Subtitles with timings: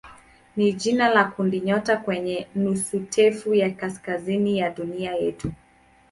[0.55, 5.51] ni jina la kundinyota kwenye nusutufe ya kaskazini ya dunia yetu.